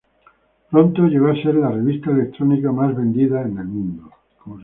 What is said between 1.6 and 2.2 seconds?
revista